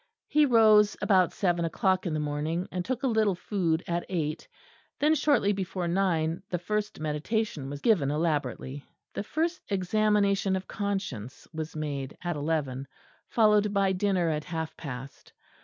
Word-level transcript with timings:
He 0.27 0.47
rose 0.47 0.97
about 0.99 1.31
seven 1.31 1.63
o'clock 1.63 2.07
in 2.07 2.15
the 2.15 2.19
morning, 2.19 2.67
and 2.71 2.83
took 2.83 3.03
a 3.03 3.07
little 3.07 3.35
food 3.35 3.83
at 3.85 4.03
eight; 4.09 4.47
then 4.99 5.13
shortly 5.13 5.53
before 5.53 5.87
nine 5.87 6.41
the 6.49 6.57
first 6.57 6.99
meditation 6.99 7.69
was 7.69 7.81
given 7.81 8.09
elaborately. 8.09 8.83
The 9.13 9.21
first 9.21 9.61
examination 9.69 10.55
of 10.55 10.67
conscience 10.67 11.47
was 11.53 11.75
made 11.75 12.17
at 12.23 12.35
eleven; 12.35 12.87
followed 13.27 13.73
by 13.75 13.91
dinner 13.91 14.29
at 14.31 14.45
half 14.45 14.75
past. 14.75 15.33